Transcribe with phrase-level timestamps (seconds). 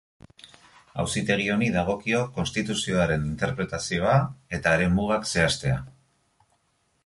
[1.03, 4.17] Auzitegi honi dagokio Konstituzioaren interpretazioa
[4.61, 5.81] eta haren mugak zehaztea.